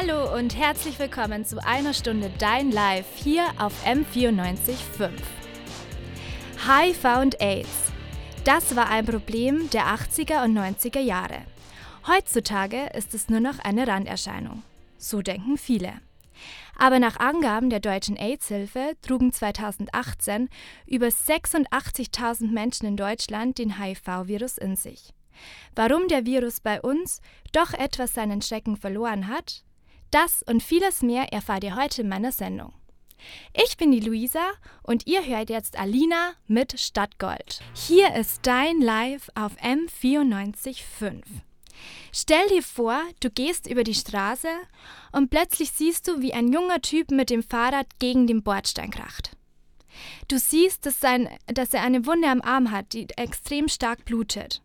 [0.00, 5.10] Hallo und herzlich willkommen zu einer Stunde Dein Live hier auf M94.5.
[6.64, 7.90] HIV und AIDS.
[8.44, 11.40] Das war ein Problem der 80er und 90er Jahre.
[12.06, 14.62] Heutzutage ist es nur noch eine Randerscheinung.
[14.98, 15.94] So denken viele.
[16.78, 20.48] Aber nach Angaben der Deutschen AIDS-Hilfe trugen 2018
[20.86, 25.12] über 86.000 Menschen in Deutschland den HIV-Virus in sich.
[25.74, 27.20] Warum der Virus bei uns
[27.50, 29.64] doch etwas seinen Schrecken verloren hat,
[30.10, 32.72] das und vieles mehr erfahrt ihr heute in meiner Sendung.
[33.52, 34.46] Ich bin die Luisa
[34.82, 37.60] und ihr hört jetzt Alina mit Stadtgold.
[37.74, 41.22] Hier ist dein Live auf M94.5.
[42.12, 44.48] Stell dir vor, du gehst über die Straße
[45.12, 49.36] und plötzlich siehst du, wie ein junger Typ mit dem Fahrrad gegen den Bordstein kracht.
[50.28, 54.62] Du siehst, dass, sein, dass er eine Wunde am Arm hat, die extrem stark blutet.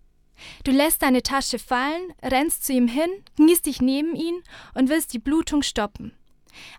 [0.63, 4.41] Du lässt deine Tasche fallen, rennst zu ihm hin, kniest dich neben ihn
[4.73, 6.13] und willst die Blutung stoppen.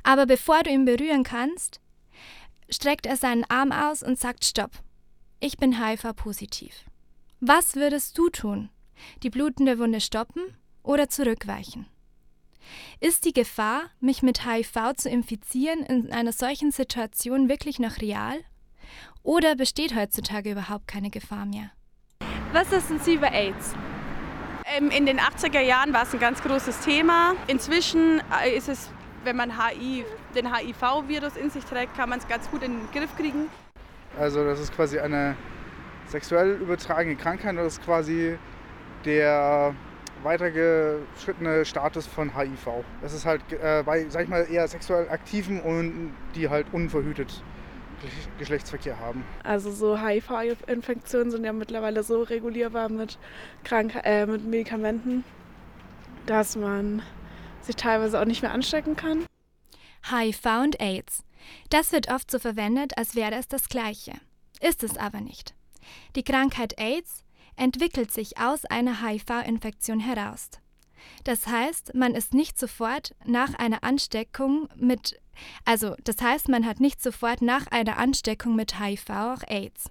[0.03, 1.81] Aber bevor du ihn berühren kannst,
[2.71, 4.73] streckt er seinen Arm aus und sagt Stopp.
[5.41, 6.85] Ich bin HIV-positiv.
[7.41, 8.71] Was würdest du tun?
[9.23, 10.43] Die blutende Wunde stoppen
[10.83, 11.87] oder zurückweichen?
[13.01, 18.39] Ist die Gefahr, mich mit HIV zu infizieren, in einer solchen Situation wirklich noch real?
[19.23, 21.71] Oder besteht heutzutage überhaupt keine Gefahr mehr?
[22.55, 23.75] Was wissen Sie über AIDS?
[24.65, 27.35] Ähm, in den 80er Jahren war es ein ganz großes Thema.
[27.49, 28.93] Inzwischen äh, ist es,
[29.25, 32.89] wenn man HIV, den HIV-Virus in sich trägt, kann man es ganz gut in den
[32.93, 33.49] Griff kriegen.
[34.17, 35.35] Also das ist quasi eine
[36.07, 37.57] sexuell übertragene Krankheit.
[37.57, 38.39] Das ist quasi
[39.05, 39.75] der
[40.23, 42.85] weitergeschrittene Status von HIV.
[43.03, 47.43] Das ist halt äh, bei, sag ich mal, eher sexuell aktiven und die halt unverhütet
[48.39, 49.25] Geschlechtsverkehr haben.
[49.43, 53.19] Also so HIV-Infektionen sind ja mittlerweile so regulierbar mit,
[53.65, 55.25] Krank äh, mit Medikamenten,
[56.27, 57.03] dass man
[57.63, 59.27] sich teilweise auch nicht mehr anstecken kann.
[60.11, 61.25] HIV und AIDS.
[61.71, 64.13] Das wird oft so verwendet, als wäre es das gleiche.
[64.61, 65.55] Ist es aber nicht.
[66.17, 67.25] Die Krankheit AIDS
[67.57, 70.51] entwickelt sich aus einer HIV-Infektion heraus.
[71.25, 75.19] Das heißt, man ist nicht sofort nach einer Ansteckung mit
[75.65, 79.91] also, das heißt, man hat nicht sofort nach einer Ansteckung mit HIV auch AIDS.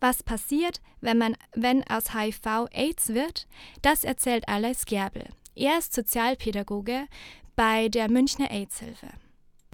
[0.00, 3.46] Was passiert, wenn, man, wenn aus HIV AIDS wird,
[3.82, 5.28] das erzählt Alois Gerbel.
[5.54, 7.06] Er ist Sozialpädagoge
[7.56, 9.08] bei der Münchner AIDS-Hilfe.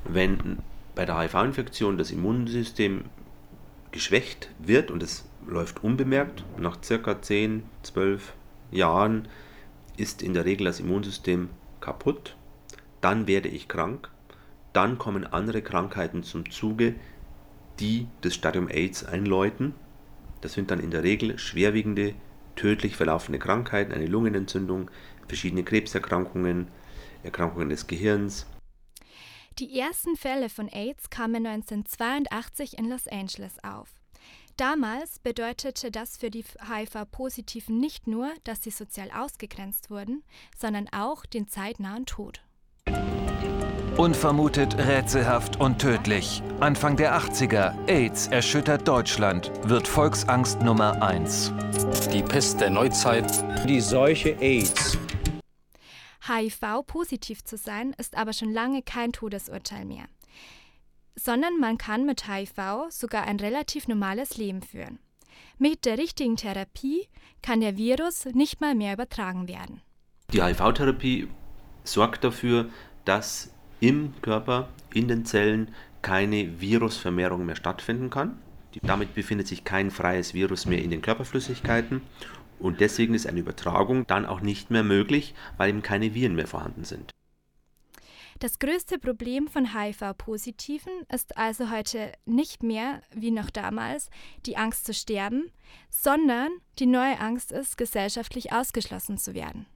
[0.04, 0.58] Wenn
[0.94, 3.04] bei der HIV-Infektion das Immunsystem
[3.90, 8.34] geschwächt wird und es läuft unbemerkt, nach circa 10, 12
[8.70, 9.28] Jahren
[9.98, 11.50] ist in der Regel das Immunsystem
[11.80, 12.36] kaputt,
[13.00, 14.10] dann werde ich krank
[14.72, 16.94] dann kommen andere Krankheiten zum Zuge,
[17.80, 19.74] die das Stadium AIDS einläuten.
[20.40, 22.14] Das sind dann in der Regel schwerwiegende,
[22.54, 24.90] tödlich verlaufende Krankheiten, eine Lungenentzündung,
[25.26, 26.68] verschiedene Krebserkrankungen,
[27.22, 28.46] Erkrankungen des Gehirns.
[29.58, 33.97] Die ersten Fälle von AIDS kamen 1982 in Los Angeles auf.
[34.58, 40.24] Damals bedeutete das für die HIV-Positiven nicht nur, dass sie sozial ausgegrenzt wurden,
[40.56, 42.42] sondern auch den zeitnahen Tod.
[43.96, 46.42] Unvermutet, rätselhaft und tödlich.
[46.58, 47.86] Anfang der 80er.
[47.86, 51.52] AIDS erschüttert Deutschland, wird Volksangst Nummer 1.
[52.12, 53.30] Die Pest der Neuzeit.
[53.68, 54.98] Die Seuche AIDS.
[56.26, 60.06] HIV-positiv zu sein, ist aber schon lange kein Todesurteil mehr.
[61.18, 64.98] Sondern man kann mit HIV sogar ein relativ normales Leben führen.
[65.58, 67.08] Mit der richtigen Therapie
[67.42, 69.80] kann der Virus nicht mal mehr übertragen werden.
[70.32, 71.28] Die HIV-Therapie
[71.84, 72.70] sorgt dafür,
[73.04, 78.38] dass im Körper, in den Zellen keine Virusvermehrung mehr stattfinden kann.
[78.82, 82.02] Damit befindet sich kein freies Virus mehr in den Körperflüssigkeiten
[82.58, 86.46] und deswegen ist eine Übertragung dann auch nicht mehr möglich, weil eben keine Viren mehr
[86.46, 87.10] vorhanden sind.
[88.40, 94.10] Das größte Problem von HIV-Positiven ist also heute nicht mehr, wie noch damals,
[94.46, 95.50] die Angst zu sterben,
[95.90, 99.66] sondern die neue Angst ist, gesellschaftlich ausgeschlossen zu werden.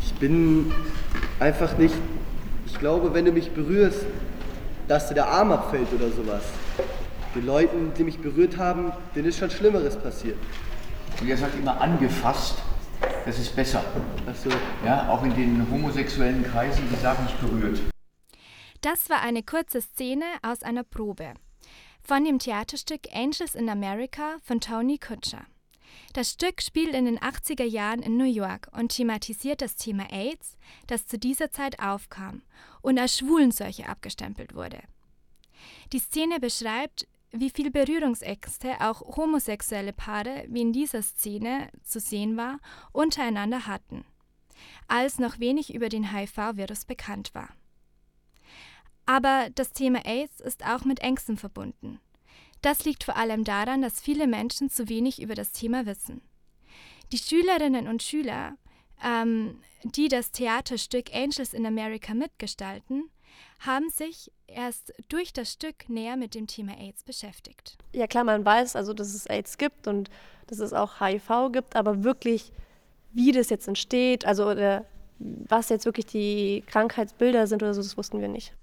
[0.00, 0.72] Ich bin
[1.38, 1.94] einfach nicht,
[2.66, 4.04] ich glaube, wenn du mich berührst,
[4.88, 6.42] dass dir der Arm abfällt oder sowas.
[7.36, 10.38] Den Leuten, die mich berührt haben, denen ist schon Schlimmeres passiert.
[11.20, 12.56] Und ihr seid immer angefasst,
[13.28, 13.84] das ist besser.
[14.42, 14.48] So.
[14.86, 17.78] Ja, auch in den homosexuellen Kreisen, die sagen nicht berührt.
[18.80, 21.34] Das war eine kurze Szene aus einer Probe
[22.00, 25.44] von dem Theaterstück Angels in America von Tony Kutscher.
[26.14, 30.56] Das Stück spielt in den 80er Jahren in New York und thematisiert das Thema AIDS,
[30.86, 32.40] das zu dieser Zeit aufkam
[32.80, 34.80] und als Schwulenseuche abgestempelt wurde.
[35.92, 42.36] Die Szene beschreibt, wie viel Berührungsängste auch homosexuelle Paare, wie in dieser Szene zu sehen
[42.36, 42.58] war,
[42.92, 44.04] untereinander hatten.
[44.88, 47.50] als noch wenig über den HIV-Virus bekannt war.
[49.06, 52.00] Aber das Thema AIDS ist auch mit Ängsten verbunden.
[52.60, 56.22] Das liegt vor allem daran, dass viele Menschen zu wenig über das Thema wissen.
[57.12, 58.56] Die Schülerinnen und Schüler,
[59.02, 63.10] ähm, die das Theaterstück Angels in America mitgestalten,
[63.60, 67.76] haben sich erst durch das Stück näher mit dem Thema AIDS beschäftigt.
[67.92, 70.10] Ja klar, man weiß also, dass es AIDS gibt und
[70.46, 72.52] dass es auch HIV gibt, aber wirklich,
[73.12, 74.86] wie das jetzt entsteht, also oder
[75.18, 78.54] was jetzt wirklich die Krankheitsbilder sind oder so, das wussten wir nicht.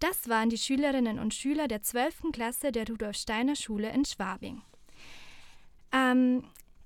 [0.00, 2.32] Das waren die Schülerinnen und Schüler der 12.
[2.32, 4.62] Klasse der Rudolf Steiner Schule in Schwabing.
[5.92, 6.44] Ähm,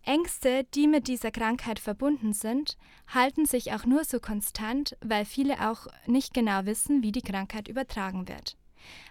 [0.09, 2.77] Ängste, die mit dieser Krankheit verbunden sind,
[3.07, 7.69] halten sich auch nur so konstant, weil viele auch nicht genau wissen, wie die Krankheit
[7.69, 8.57] übertragen wird.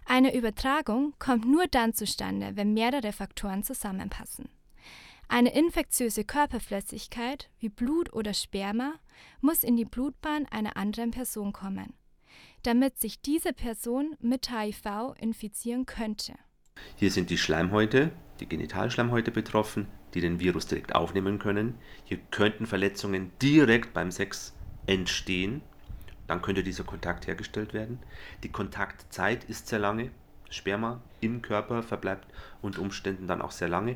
[0.06, 4.50] Eine Übertragung kommt nur dann zustande, wenn mehrere Faktoren zusammenpassen.
[5.30, 8.94] Eine infektiöse Körperflüssigkeit wie Blut oder Sperma
[9.42, 11.94] muss in die Blutbahn einer anderen Person kommen
[12.64, 16.34] damit sich diese Person mit HIV infizieren könnte.
[16.96, 19.88] Hier sind die Schleimhäute, die Genitalschleimhäute betroffen,
[20.18, 21.76] die den Virus direkt aufnehmen können.
[22.04, 24.56] Hier könnten Verletzungen direkt beim Sex
[24.88, 25.62] entstehen.
[26.26, 28.00] Dann könnte dieser Kontakt hergestellt werden.
[28.42, 30.10] Die Kontaktzeit ist sehr lange.
[30.50, 32.26] Sperma im Körper verbleibt
[32.64, 33.96] unter Umständen dann auch sehr lange.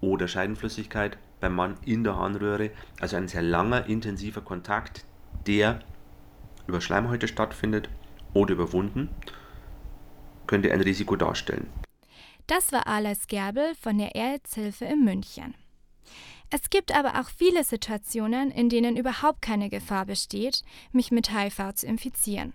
[0.00, 2.70] Oder Scheidenflüssigkeit beim Mann in der Harnröhre.
[2.98, 5.04] Also ein sehr langer, intensiver Kontakt,
[5.46, 5.80] der
[6.66, 7.90] über Schleimhäute stattfindet
[8.32, 9.10] oder über Wunden,
[10.46, 11.66] könnte ein Risiko darstellen.
[12.46, 15.54] Das war Alois Gerbel von der Erzhilfe in München.
[16.50, 20.62] Es gibt aber auch viele Situationen, in denen überhaupt keine Gefahr besteht,
[20.92, 22.52] mich mit HIV zu infizieren.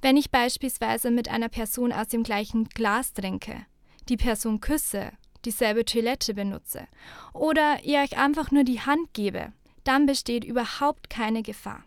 [0.00, 3.66] Wenn ich beispielsweise mit einer Person aus dem gleichen Glas trinke,
[4.08, 5.10] die Person küsse,
[5.44, 6.86] dieselbe Toilette benutze
[7.32, 9.52] oder ihr euch einfach nur die Hand gebe,
[9.82, 11.82] dann besteht überhaupt keine Gefahr.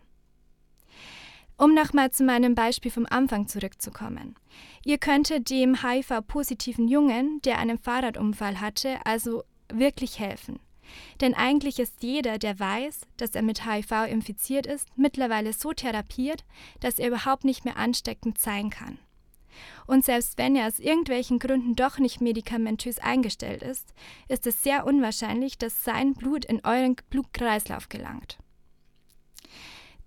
[1.58, 4.36] Um nochmal zu meinem Beispiel vom Anfang zurückzukommen.
[4.84, 10.60] Ihr könntet dem HIV-positiven Jungen, der einen Fahrradunfall hatte, also wirklich helfen.
[11.20, 16.44] Denn eigentlich ist jeder, der weiß, dass er mit HIV infiziert ist, mittlerweile so therapiert,
[16.80, 18.98] dass er überhaupt nicht mehr ansteckend sein kann.
[19.86, 23.92] Und selbst wenn er aus irgendwelchen Gründen doch nicht medikamentös eingestellt ist,
[24.28, 28.38] ist es sehr unwahrscheinlich, dass sein Blut in euren Blutkreislauf gelangt.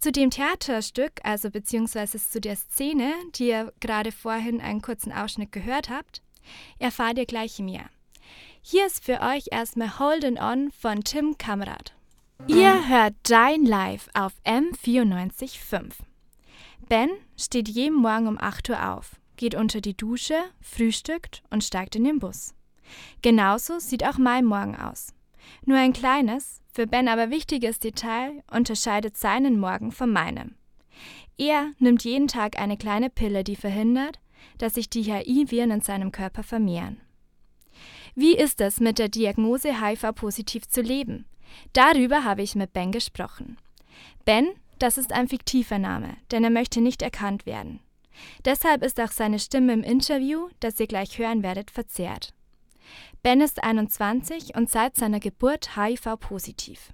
[0.02, 5.52] Zu dem Theaterstück, also beziehungsweise zu der Szene, die ihr gerade vorhin einen kurzen Ausschnitt
[5.52, 6.24] gehört habt,
[6.80, 7.86] erfahrt ihr gleich mehr.
[8.64, 11.94] Hier ist für euch erstmal Holding On von Tim Kamrat.
[12.48, 15.92] Ihr hört Dein Live auf M94.5.
[16.90, 21.96] Ben steht jeden Morgen um 8 Uhr auf, geht unter die Dusche, frühstückt und steigt
[21.96, 22.56] in den Bus.
[23.22, 25.14] Genauso sieht auch mein Morgen aus.
[25.64, 30.56] Nur ein kleines, für Ben aber wichtiges Detail unterscheidet seinen Morgen von meinem.
[31.38, 34.20] Er nimmt jeden Tag eine kleine Pille, die verhindert,
[34.58, 37.02] dass sich die HIV-Viren in seinem Körper vermehren.
[38.16, 41.26] Wie ist es, mit der Diagnose HIV-positiv zu leben?
[41.74, 43.58] Darüber habe ich mit Ben gesprochen.
[44.26, 44.48] Ben,
[44.80, 47.80] das ist ein fiktiver Name, denn er möchte nicht erkannt werden.
[48.46, 52.34] Deshalb ist auch seine Stimme im Interview, das ihr gleich hören werdet, verzerrt.
[53.24, 56.94] Ben ist 21 und seit seiner Geburt HIV-positiv.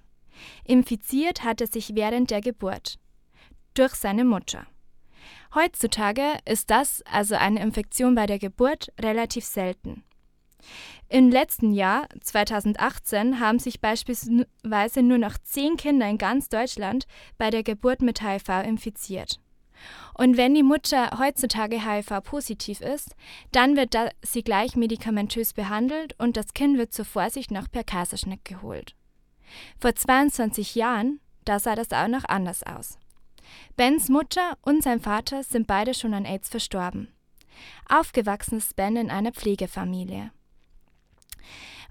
[0.64, 2.98] Infiziert hat er sich während der Geburt
[3.74, 4.66] durch seine Mutter.
[5.54, 10.04] Heutzutage ist das, also eine Infektion bei der Geburt, relativ selten.
[11.08, 17.06] Im letzten Jahr, 2018, haben sich beispielsweise nur noch zehn Kinder in ganz Deutschland
[17.38, 19.40] bei der Geburt mit HIV infiziert.
[20.14, 23.14] Und wenn die Mutter heutzutage HIV-positiv ist,
[23.52, 28.44] dann wird sie gleich medikamentös behandelt und das Kind wird zur Vorsicht noch per Kaiserschnitt
[28.44, 28.94] geholt.
[29.80, 32.98] Vor 22 Jahren, da sah das auch noch anders aus.
[33.76, 37.08] Bens Mutter und sein Vater sind beide schon an AIDS verstorben.
[37.88, 40.30] Aufgewachsen ist Ben in einer Pflegefamilie.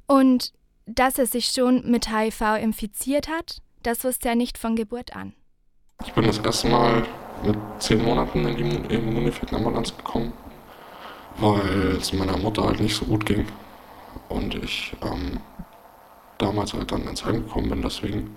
[0.05, 0.53] Und
[0.85, 5.33] dass er sich schon mit HIV infiziert hat, das wusste er nicht von Geburt an.
[6.05, 7.05] Ich bin das erste Mal
[7.45, 10.33] mit zehn Monaten in die Immuneffektambulanz gekommen,
[11.37, 13.45] weil es meiner Mutter halt nicht so gut ging.
[14.29, 15.39] Und ich ähm,
[16.37, 18.29] damals halt dann ins Heim gekommen bin, deswegen.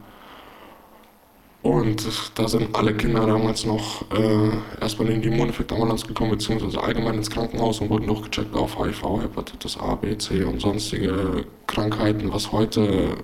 [1.63, 7.17] Und da sind alle Kinder damals noch äh, erstmal in die Immuneffektambulanz gekommen, beziehungsweise allgemein
[7.17, 12.51] ins Krankenhaus und wurden durchgecheckt auf HIV, Hepatitis A, B, C und sonstige Krankheiten, was
[12.51, 13.17] heute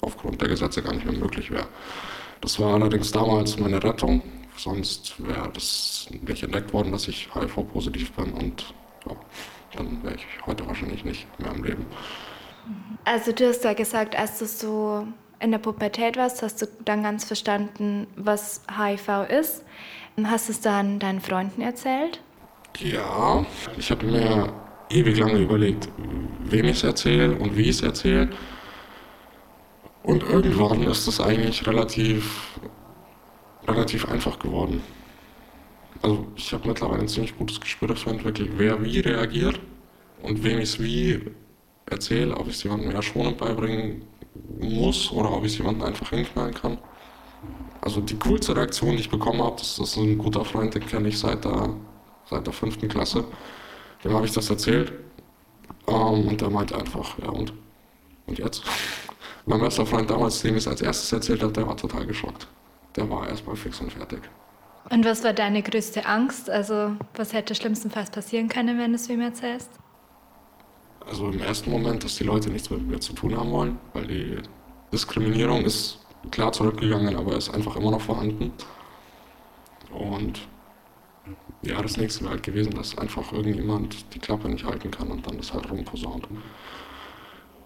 [0.00, 1.66] aufgrund der Gesetze gar nicht mehr möglich wäre.
[2.40, 4.22] Das war allerdings damals meine Rettung,
[4.56, 8.74] Sonst wäre das nicht entdeckt worden, dass ich HIV-positiv bin und
[9.06, 9.16] ja,
[9.74, 11.86] dann wäre ich heute wahrscheinlich nicht mehr am Leben.
[13.04, 15.06] Also du hast ja gesagt, als du so
[15.40, 19.64] in der Pubertät warst, hast du dann ganz verstanden, was HIV ist.
[20.22, 22.20] Hast du es dann deinen Freunden erzählt?
[22.78, 23.44] Ja,
[23.76, 24.52] ich habe mir
[24.90, 25.88] ewig lange überlegt,
[26.44, 28.28] wem ich es erzähle und wie ich es erzähle.
[30.02, 32.58] Und irgendwann ist es eigentlich relativ,
[33.66, 34.82] relativ einfach geworden.
[36.02, 39.60] Also ich habe mittlerweile ein ziemlich gutes Gespür dafür entwickelt, wer wie reagiert
[40.22, 41.20] und wem ich es wie
[41.86, 44.04] erzähle, ob ich es jemandem eher schonend beibringen
[44.60, 46.78] muss oder ob ich es jemandem einfach hinknallen kann.
[47.80, 51.08] Also die coolste Reaktion, die ich bekommen habe, das ist ein guter Freund, den kenne
[51.08, 51.70] ich seit der,
[52.28, 53.24] seit der fünften Klasse.
[54.04, 54.92] Dem habe ich das erzählt
[55.86, 57.52] ähm, und der meinte einfach, ja und?
[58.26, 58.62] Und jetzt?
[59.46, 62.46] Mein bester Freund damals, dem ich es als erstes erzählt habe, der war total geschockt.
[62.96, 64.20] Der war erstmal fix und fertig.
[64.90, 66.50] Und was war deine größte Angst?
[66.50, 69.70] Also, was hätte schlimmstenfalls passieren können, wenn du es ihm erzählst?
[71.06, 74.06] Also im ersten Moment, dass die Leute nichts mit mir zu tun haben wollen, weil
[74.06, 74.36] die
[74.92, 75.98] Diskriminierung ist
[76.30, 78.52] klar zurückgegangen, aber ist einfach immer noch vorhanden.
[79.90, 80.46] Und
[81.62, 85.26] ja, das nächste wäre halt gewesen, dass einfach irgendjemand die Klappe nicht halten kann und
[85.26, 86.28] dann das halt rumposaunt.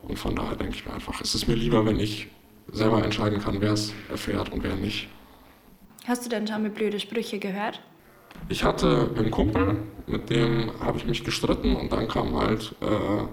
[0.02, 2.28] Und von daher denke ich mir einfach, es ist mir lieber, wenn ich
[2.72, 5.08] selber entscheiden kann, wer es erfährt und wer nicht.
[6.06, 7.80] Hast du denn schon mal blöde Sprüche gehört?
[8.48, 13.26] Ich hatte einen Kumpel, mit dem habe ich mich gestritten und dann kam halt äh,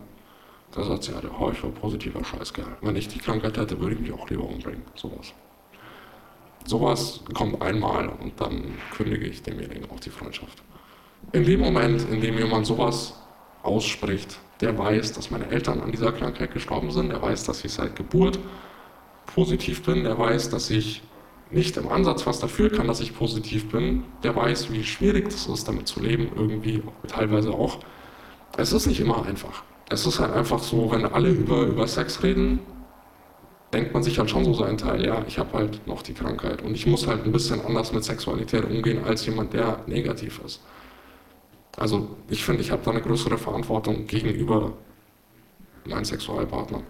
[0.75, 2.77] der Satz, ja, der Heuchler, positiver Scheißkerl.
[2.81, 4.81] Wenn ich die Krankheit hätte, würde ich mich auch lieber umbringen.
[4.95, 5.33] Sowas.
[6.65, 10.63] Sowas kommt einmal und dann kündige ich demjenigen auch die Freundschaft.
[11.31, 13.21] In dem Moment, in dem jemand sowas
[13.61, 17.71] ausspricht, der weiß, dass meine Eltern an dieser Krankheit gestorben sind, der weiß, dass ich
[17.71, 18.39] seit Geburt
[19.25, 21.01] positiv bin, der weiß, dass ich
[21.51, 25.47] nicht im Ansatz was dafür kann, dass ich positiv bin, der weiß, wie schwierig es
[25.47, 27.79] ist, damit zu leben, irgendwie teilweise auch.
[28.57, 29.63] Es ist nicht immer einfach.
[29.89, 32.59] Es ist halt einfach so, wenn alle über, über Sex reden,
[33.73, 36.61] denkt man sich halt schon so seinen Teil, ja, ich habe halt noch die Krankheit
[36.61, 40.61] und ich muss halt ein bisschen anders mit Sexualität umgehen als jemand, der negativ ist.
[41.77, 44.73] Also ich finde, ich habe da eine größere Verantwortung gegenüber
[45.85, 46.83] meinem Sexualpartner.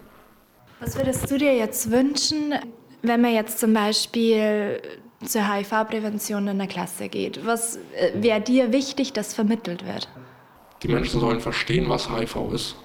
[0.84, 2.52] Was würdest du dir jetzt wünschen,
[3.00, 4.82] wenn man jetzt zum Beispiel
[5.24, 7.46] zur HIV-Prävention in der Klasse geht?
[7.46, 10.10] Was äh, wäre dir wichtig, dass vermittelt wird?
[10.82, 12.76] Die Menschen sollen verstehen, was HIV ist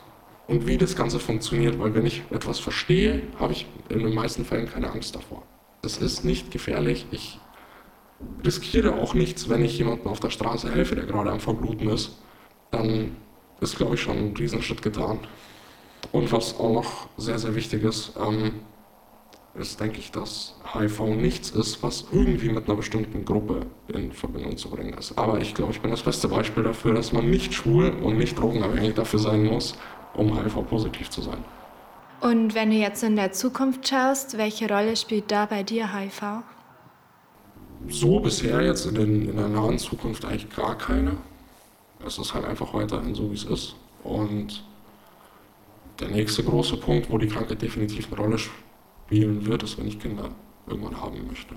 [0.47, 4.45] und wie das Ganze funktioniert, weil wenn ich etwas verstehe, habe ich in den meisten
[4.45, 5.43] Fällen keine Angst davor.
[5.83, 7.05] Es ist nicht gefährlich.
[7.11, 7.37] Ich
[8.45, 12.17] riskiere auch nichts, wenn ich jemandem auf der Straße helfe, der gerade am Verbluten ist.
[12.71, 13.17] Dann
[13.59, 15.19] ist, glaube ich, schon ein Riesenschritt getan.
[16.11, 18.53] Und was auch noch sehr, sehr wichtig ist, ähm,
[19.55, 24.57] ist, denke ich, dass HIV nichts ist, was irgendwie mit einer bestimmten Gruppe in Verbindung
[24.57, 25.17] zu bringen ist.
[25.17, 28.39] Aber ich glaube, ich bin das beste Beispiel dafür, dass man nicht schwul und nicht
[28.39, 29.75] drogenabhängig dafür sein muss,
[30.13, 31.43] um HIV-positiv zu sein.
[32.21, 36.43] Und wenn du jetzt in der Zukunft schaust, welche Rolle spielt da bei dir HIV?
[37.87, 41.17] So bisher jetzt in, den, in der nahen Zukunft eigentlich gar keine.
[42.05, 43.75] Es ist halt einfach weiterhin so, wie es ist.
[44.03, 44.63] Und
[45.99, 49.99] der nächste große Punkt, wo die Krankheit definitiv eine Rolle spielen wird, ist, wenn ich
[49.99, 50.29] Kinder
[50.67, 51.55] irgendwann haben möchte.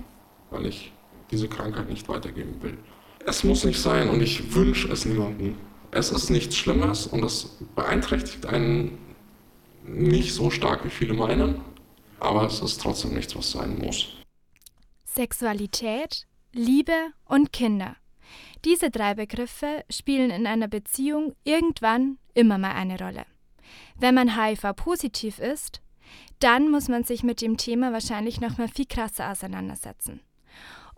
[0.49, 0.91] Weil ich
[1.31, 2.77] diese Krankheit nicht weitergeben will.
[3.25, 5.55] Es muss nicht sein und ich wünsche es niemandem.
[5.91, 8.97] Es ist nichts Schlimmes und es beeinträchtigt einen
[9.85, 11.61] nicht so stark, wie viele meinen,
[12.19, 14.09] aber es ist trotzdem nichts, was sein muss.
[15.05, 17.95] Sexualität, Liebe und Kinder.
[18.65, 23.25] Diese drei Begriffe spielen in einer Beziehung irgendwann immer mal eine Rolle.
[23.97, 25.81] Wenn man HIV-positiv ist,
[26.39, 30.21] dann muss man sich mit dem Thema wahrscheinlich noch mal viel krasser auseinandersetzen.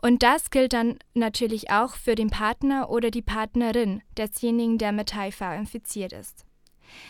[0.01, 5.15] Und das gilt dann natürlich auch für den Partner oder die Partnerin desjenigen, der mit
[5.15, 6.46] HIV infiziert ist.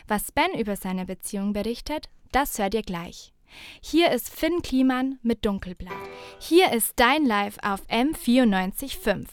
[0.08, 3.34] Was Ben über seine Beziehung berichtet, das hört ihr gleich.
[3.82, 5.94] Hier ist Finn Kliman mit Dunkelblau.
[6.40, 9.28] Hier ist dein Live auf M94.5.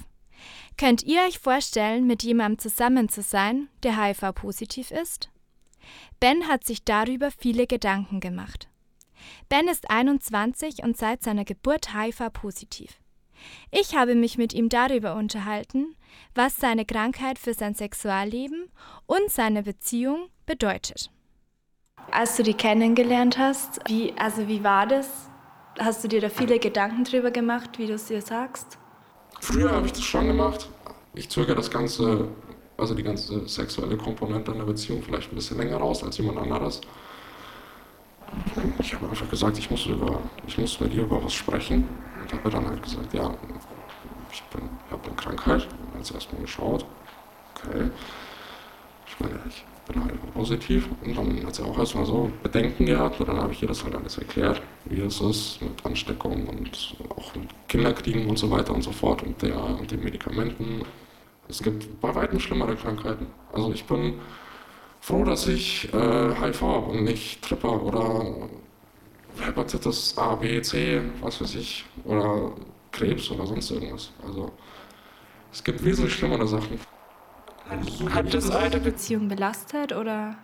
[0.76, 5.31] Könnt ihr euch vorstellen, mit jemandem zusammen zu sein, der HIV-positiv ist?
[6.20, 8.68] Ben hat sich darüber viele Gedanken gemacht.
[9.48, 13.00] Ben ist 21 und seit seiner Geburt HIV-positiv.
[13.70, 15.96] Ich habe mich mit ihm darüber unterhalten,
[16.34, 18.70] was seine Krankheit für sein Sexualleben
[19.06, 21.10] und seine Beziehung bedeutet.
[22.10, 25.28] Als du die kennengelernt hast, wie, also wie war das?
[25.78, 28.78] Hast du dir da viele Gedanken drüber gemacht, wie du es dir sagst?
[29.40, 30.68] Früher habe ich das schon gemacht.
[31.14, 32.28] Ich zögere das Ganze,
[32.82, 36.38] also die ganze sexuelle Komponente in der Beziehung vielleicht ein bisschen länger raus als jemand
[36.38, 36.80] anderes.
[38.80, 41.88] Ich habe einfach gesagt, ich muss, über, ich muss mit ihr über was sprechen.
[42.22, 43.32] Und habe dann halt gesagt, ja,
[44.30, 45.68] ich, ich habe eine Krankheit.
[45.94, 46.84] Hat sie erstmal geschaut.
[47.54, 47.90] Okay.
[49.06, 50.88] Ich meine, ich bin halt positiv.
[51.04, 53.84] Und dann hat sie auch erstmal so Bedenken gehabt und dann habe ich ihr das
[53.84, 58.74] halt alles erklärt, wie es ist mit Ansteckung und auch mit Kinderkriegen und so weiter
[58.74, 60.82] und so fort und, der, und den Medikamenten.
[61.48, 63.26] Es gibt bei weitem schlimmere Krankheiten.
[63.52, 64.20] Also ich bin
[65.00, 68.48] froh, dass ich äh, HIV habe und nicht Tripper oder
[69.40, 72.52] Hepatitis A, B, C, was weiß ich, oder
[72.90, 74.12] Krebs oder sonst irgendwas.
[74.24, 74.52] Also
[75.52, 76.78] es gibt wesentlich schlimmere Sachen.
[78.10, 80.36] Hat das eure Beziehung belastet oder?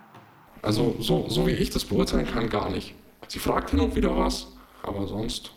[0.61, 2.95] Also so, so wie ich das beurteilen kann, gar nicht.
[3.27, 4.47] Sie fragt hin und wieder was,
[4.83, 5.51] aber sonst,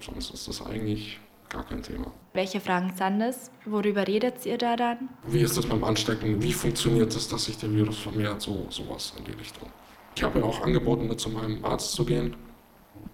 [0.00, 1.18] sonst ist das eigentlich
[1.50, 2.10] gar kein Thema.
[2.32, 3.50] Welche Fragen sind das?
[3.66, 5.10] Worüber redet ihr da dann?
[5.26, 6.42] Wie ist das beim Anstecken?
[6.42, 8.40] Wie funktioniert es, dass sich der Virus vermehrt?
[8.40, 9.68] So sowas in die Richtung.
[10.16, 12.36] Ich habe ja auch angeboten, mit zu meinem Arzt zu gehen,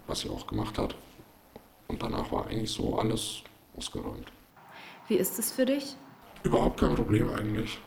[0.07, 0.95] was sie auch gemacht hat.
[1.89, 3.43] Und danach war eigentlich so alles
[3.77, 4.31] ausgeräumt.
[5.09, 5.97] Wie ist es für dich?
[6.43, 7.79] Überhaupt kein Problem eigentlich.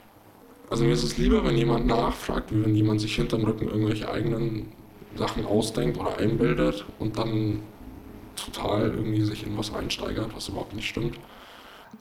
[0.69, 4.09] Also mir ist es lieber, wenn jemand nachfragt, wie wenn jemand sich hinterm Rücken irgendwelche
[4.09, 4.71] eigenen
[5.15, 7.61] Sachen ausdenkt oder einbildet und dann
[8.45, 11.17] total irgendwie sich in was einsteigert, was überhaupt nicht stimmt.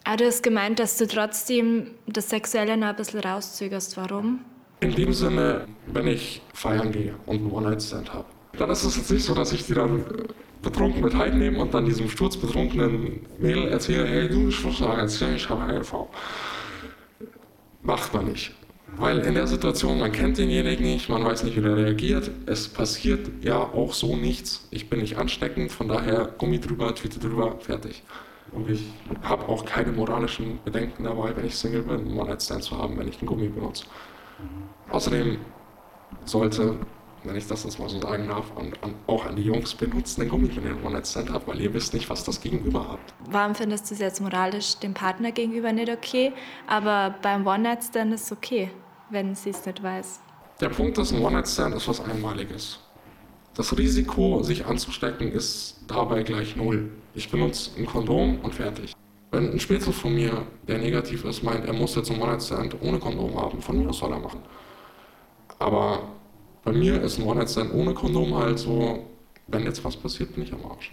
[0.04, 3.96] Aber ah, du hast gemeint, dass du trotzdem das Sexuelle noch ein bisschen rauszögerst.
[3.96, 4.40] Warum?
[4.80, 8.26] In dem Sinne, wenn ich feiern gehe und einen One-Night-Stand habe,
[8.56, 10.04] dann ist es jetzt nicht so, dass ich die dann
[10.62, 15.48] betrunken mit heimnehme und dann diesem sturzbetrunkenen Mädel erzähle, hey du, ich muss sagen, ich
[15.48, 15.94] habe HIV.
[17.82, 18.54] Macht man nicht.
[18.96, 22.30] Weil in der Situation, man kennt denjenigen nicht, man weiß nicht, wie der reagiert.
[22.46, 24.66] Es passiert ja auch so nichts.
[24.70, 28.02] Ich bin nicht ansteckend, von daher Gummi drüber, Tüte drüber, fertig.
[28.52, 28.84] Und ich
[29.22, 33.08] habe auch keine moralischen Bedenken dabei, wenn ich Single bin, einen One-Night-Stand zu haben, wenn
[33.08, 33.84] ich einen Gummi benutze.
[34.90, 35.36] Außerdem
[36.24, 36.76] sollte,
[37.28, 40.28] wenn ich das jetzt mal so sagen darf, und auch an die Jungs benutzt einen
[40.28, 43.14] Gummi, ihr einen One-Night-Stand habt, weil ihr wisst nicht, was das Gegenüber habt.
[43.30, 46.32] Warum findest du es jetzt moralisch dem Partner gegenüber nicht okay,
[46.66, 48.70] aber beim One-Night-Stand ist es okay?
[49.10, 50.20] wenn sie es nicht weiß.
[50.60, 52.80] Der Punkt ist, ein One-Night-Stand ist was Einmaliges.
[53.54, 56.90] Das Risiko, sich anzustecken, ist dabei gleich null.
[57.14, 58.94] Ich benutze ein Kondom und fertig.
[59.30, 62.98] Wenn ein Spätzle von mir, der negativ ist, meint, er muss jetzt ein One-Night-Stand ohne
[62.98, 64.40] Kondom haben, von mir aus soll er machen.
[65.58, 66.02] Aber
[66.68, 69.06] bei mir ist ein One-Night-Stand ohne Kondom halt so,
[69.46, 70.92] wenn jetzt was passiert, bin ich am Arsch.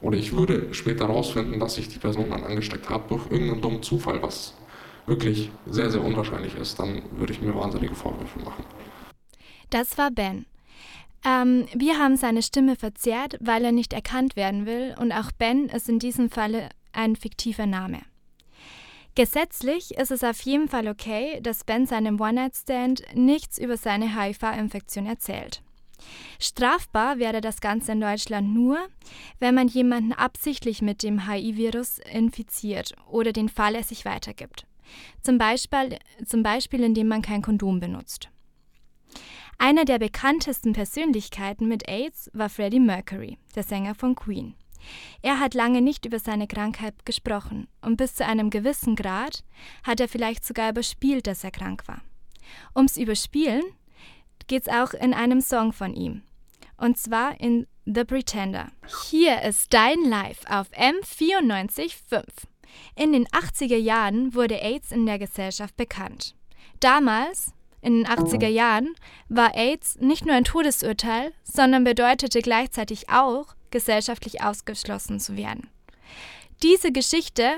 [0.00, 3.82] Oder ich würde später herausfinden, dass ich die Person dann angesteckt habe durch irgendeinen dummen
[3.84, 4.54] Zufall, was
[5.06, 8.64] wirklich sehr, sehr unwahrscheinlich ist, dann würde ich mir wahnsinnige Vorwürfe machen.
[9.70, 10.46] Das war Ben.
[11.24, 15.68] Ähm, wir haben seine Stimme verzerrt, weil er nicht erkannt werden will und auch Ben
[15.68, 18.00] ist in diesem Falle ein fiktiver Name.
[19.14, 25.06] Gesetzlich ist es auf jeden Fall okay, dass Ben seinem One-Night-Stand nichts über seine HIV-Infektion
[25.06, 25.62] erzählt.
[26.40, 28.78] Strafbar wäre das Ganze in Deutschland nur,
[29.38, 34.66] wenn man jemanden absichtlich mit dem HIV-Virus infiziert oder den sich weitergibt.
[35.22, 38.28] Zum Beispiel, zum Beispiel indem man kein Kondom benutzt.
[39.58, 44.54] Einer der bekanntesten Persönlichkeiten mit AIDS war Freddie Mercury, der Sänger von Queen.
[45.22, 49.44] Er hat lange nicht über seine Krankheit gesprochen und bis zu einem gewissen Grad
[49.82, 52.02] hat er vielleicht sogar überspielt, dass er krank war.
[52.74, 53.62] Ums Überspielen
[54.46, 56.22] geht es auch in einem Song von ihm.
[56.76, 58.68] Und zwar in The Pretender.
[59.10, 62.24] Hier ist Dein Live auf M94.5.
[62.96, 66.34] In den 80er Jahren wurde AIDS in der Gesellschaft bekannt.
[66.80, 68.94] Damals, in den 80er Jahren,
[69.28, 75.68] war AIDS nicht nur ein Todesurteil, sondern bedeutete gleichzeitig auch, gesellschaftlich ausgeschlossen zu werden.
[76.62, 77.56] Diese Geschichte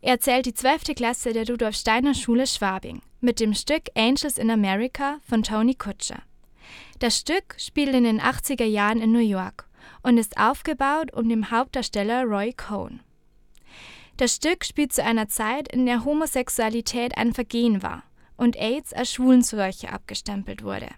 [0.00, 0.94] erzählt die 12.
[0.96, 6.22] Klasse der Rudolf Steiner Schule Schwabing mit dem Stück Angels in America von Tony Kutscher.
[7.00, 9.68] Das Stück spielt in den 80er Jahren in New York
[10.02, 13.00] und ist aufgebaut um den Hauptdarsteller Roy Cohn.
[14.16, 18.04] Das Stück spielt zu einer Zeit, in der Homosexualität ein Vergehen war
[18.36, 20.88] und AIDS als Schwulenseuche abgestempelt wurde.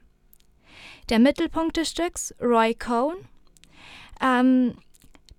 [1.09, 3.17] Der Mittelpunkt des Stücks, Roy Cohn,
[4.23, 4.75] ähm,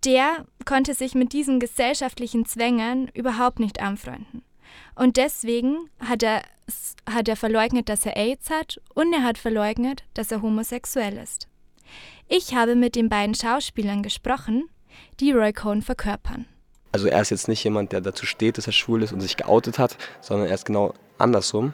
[0.05, 4.43] der konnte sich mit diesen gesellschaftlichen Zwängen überhaupt nicht anfreunden.
[4.95, 6.41] Und deswegen hat er,
[7.09, 11.47] hat er verleugnet, dass er AIDS hat und er hat verleugnet, dass er homosexuell ist.
[12.27, 14.69] Ich habe mit den beiden Schauspielern gesprochen,
[15.19, 16.45] die Roy Cohn verkörpern.
[16.93, 19.37] Also er ist jetzt nicht jemand, der dazu steht, dass er schwul ist und sich
[19.37, 21.73] geoutet hat, sondern er ist genau andersrum.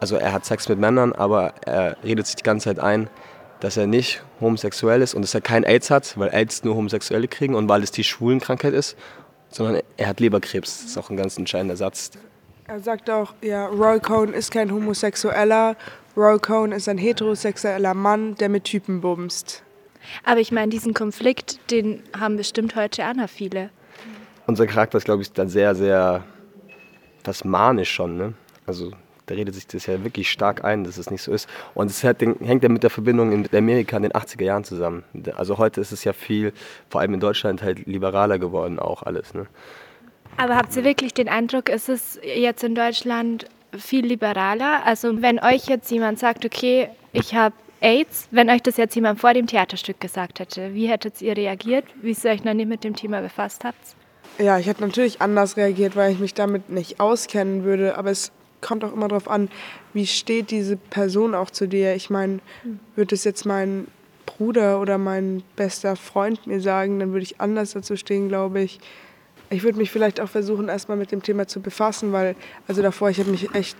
[0.00, 3.10] Also er hat Sex mit Männern, aber er redet sich die ganze Zeit ein,
[3.60, 7.28] dass er nicht homosexuell ist und dass er kein AIDS hat, weil AIDS nur Homosexuelle
[7.28, 8.96] kriegen und weil es die Schwulenkrankheit ist,
[9.50, 10.82] sondern er hat Leberkrebs.
[10.82, 12.12] Das ist auch ein ganz entscheidender Satz.
[12.66, 15.76] Er sagt auch, ja, Roy Cohn ist kein Homosexueller,
[16.16, 19.62] Roy Cohn ist ein heterosexueller Mann, der mit Typen bumst.
[20.24, 23.70] Aber ich meine, diesen Konflikt, den haben bestimmt heute noch viele
[24.48, 26.24] unser Charakter ist, glaube ich, dann sehr, sehr,
[27.22, 28.16] fast manisch schon.
[28.16, 28.32] Ne?
[28.66, 28.92] Also
[29.28, 31.48] der redet sich das ja wirklich stark ein, dass es nicht so ist.
[31.74, 35.04] Und es hängt ja mit der Verbindung in Amerika in den 80er Jahren zusammen.
[35.36, 36.52] Also heute ist es ja viel,
[36.88, 39.34] vor allem in Deutschland, halt liberaler geworden auch alles.
[39.34, 39.46] Ne?
[40.36, 44.84] Aber habt ihr wirklich den Eindruck, ist es jetzt in Deutschland viel liberaler?
[44.84, 49.20] Also wenn euch jetzt jemand sagt, okay, ich habe AIDS, wenn euch das jetzt jemand
[49.20, 52.84] vor dem Theaterstück gesagt hätte, wie hättet ihr reagiert, wie ihr euch noch nicht mit
[52.84, 53.78] dem Thema befasst habt?
[54.38, 57.98] Ja, ich hätte natürlich anders reagiert, weil ich mich damit nicht auskennen würde.
[57.98, 59.48] Aber es kommt auch immer darauf an,
[59.92, 61.94] wie steht diese Person auch zu dir.
[61.94, 62.40] Ich meine,
[62.96, 63.86] würde es jetzt mein
[64.26, 68.78] Bruder oder mein bester Freund mir sagen, dann würde ich anders dazu stehen, glaube ich.
[69.50, 73.08] Ich würde mich vielleicht auch versuchen, erstmal mit dem Thema zu befassen, weil, also davor,
[73.08, 73.76] ich habe mich echt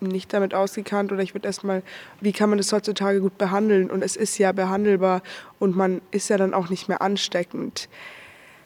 [0.00, 1.82] nicht damit ausgekannt oder ich würde erstmal,
[2.20, 3.90] wie kann man das heutzutage gut behandeln?
[3.90, 5.22] Und es ist ja behandelbar
[5.58, 7.88] und man ist ja dann auch nicht mehr ansteckend.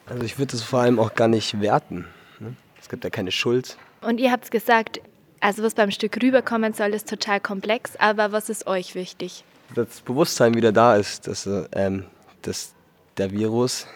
[0.05, 2.05] Also ich würde es vor allem auch gar nicht werten.
[2.39, 2.55] Ne?
[2.79, 3.77] Es gibt ja keine Schuld.
[4.01, 5.01] Und ihr habt es gesagt,
[5.41, 9.43] also was beim Stück rüberkommen soll, ist total komplex, aber was ist euch wichtig?
[9.75, 12.05] Das Bewusstsein wieder da ist, dass, ähm,
[12.41, 12.73] dass
[13.17, 13.87] der Virus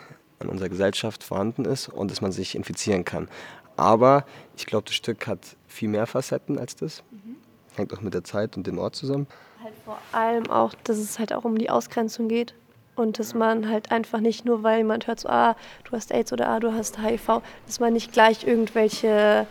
[0.41, 3.29] in unserer Gesellschaft vorhanden ist und dass man sich infizieren kann.
[3.77, 4.25] Aber
[4.58, 7.03] ich glaube, das Stück hat viel mehr Facetten als das.
[7.12, 7.36] Mhm.
[7.75, 9.27] Hängt auch mit der Zeit und dem Ort zusammen.
[9.62, 12.53] Halt vor allem auch, dass es halt auch um die Ausgrenzung geht.
[12.95, 16.31] Und dass man halt einfach nicht nur, weil jemand hört so, ah, du hast AIDS
[16.31, 19.45] oder ah, du hast HIV, dass man nicht gleich irgendwelche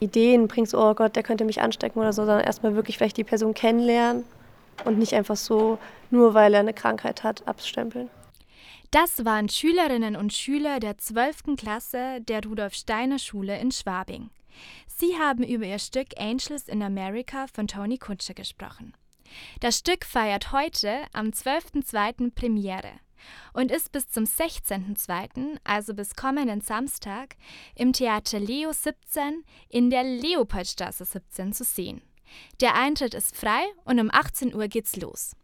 [0.00, 3.24] Ideen bringst, oh Gott, der könnte mich anstecken oder so, sondern erstmal wirklich vielleicht die
[3.24, 4.24] Person kennenlernen
[4.84, 5.78] und nicht einfach so,
[6.10, 8.10] nur weil er eine Krankheit hat, abstempeln.
[8.90, 11.56] Das waren Schülerinnen und Schüler der 12.
[11.56, 14.30] Klasse der Rudolf Steiner Schule in Schwabing.
[14.86, 18.94] Sie haben über ihr Stück Angels in America von Tony Kutscher gesprochen.
[19.60, 22.32] Das Stück feiert heute am 12.02.
[22.34, 22.92] Premiere
[23.52, 27.36] und ist bis zum 16.02., also bis kommenden Samstag,
[27.74, 32.02] im Theater Leo 17 in der Leopoldstraße 17 zu sehen.
[32.60, 35.36] Der Eintritt ist frei und um 18 Uhr geht's los.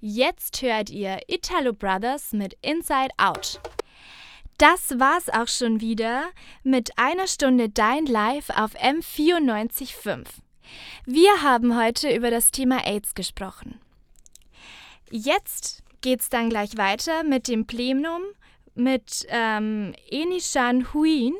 [0.00, 3.60] Jetzt hört ihr Italo Brothers mit Inside Out.
[4.58, 6.26] Das war's auch schon wieder
[6.62, 10.26] mit einer Stunde Dein Live auf M94.5.
[11.06, 13.80] Wir haben heute über das Thema AIDS gesprochen.
[15.10, 18.22] Jetzt geht's dann gleich weiter mit dem Plenum
[18.74, 21.34] mit ähm, Enishan Huin.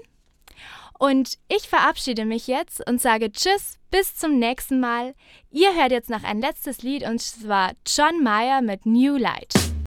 [0.98, 5.14] Und ich verabschiede mich jetzt und sage Tschüss, bis zum nächsten Mal.
[5.50, 9.73] Ihr hört jetzt noch ein letztes Lied und zwar John Mayer mit New Light.